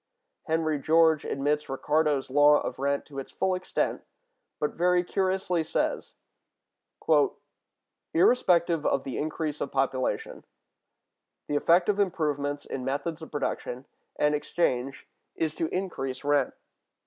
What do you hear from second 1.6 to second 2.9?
Ricardo's law of